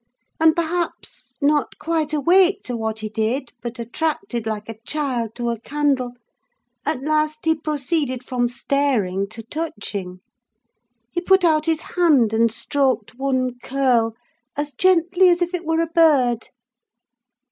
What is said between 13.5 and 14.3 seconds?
curl,